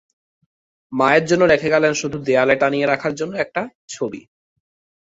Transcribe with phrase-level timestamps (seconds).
[0.93, 3.61] মায়ের জন্য রেখে গেলেন শুধু দেয়ালে টানিয়ে রাখার জন্য একটা
[3.89, 4.21] ছবি।